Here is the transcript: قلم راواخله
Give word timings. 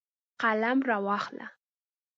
قلم 0.41 0.81
راواخله 0.87 1.47